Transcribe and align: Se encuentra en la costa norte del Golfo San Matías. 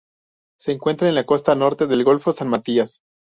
Se 0.59 0.71
encuentra 0.71 1.09
en 1.09 1.13
la 1.13 1.27
costa 1.27 1.53
norte 1.53 1.85
del 1.85 2.03
Golfo 2.03 2.31
San 2.31 2.47
Matías. 2.47 3.01